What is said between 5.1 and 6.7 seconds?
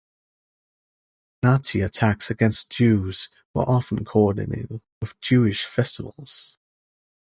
Jewish festivals.